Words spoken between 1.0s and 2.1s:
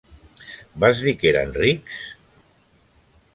dir que eren rics?